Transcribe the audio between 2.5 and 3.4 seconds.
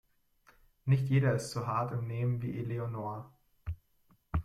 Eleonore.